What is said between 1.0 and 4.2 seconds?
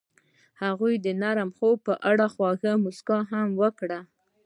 د نرم خوب په اړه خوږه موسکا هم وکړه.